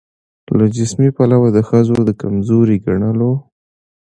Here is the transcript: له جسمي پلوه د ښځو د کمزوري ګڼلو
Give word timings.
له 0.57 0.65
جسمي 0.75 1.09
پلوه 1.17 1.49
د 1.55 1.59
ښځو 1.69 1.95
د 2.07 2.09
کمزوري 2.21 2.77
ګڼلو 2.85 3.31